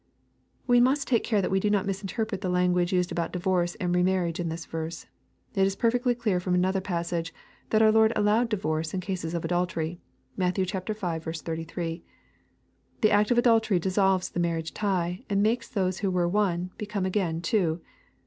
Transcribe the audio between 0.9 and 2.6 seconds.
take care that we do not misinterpret the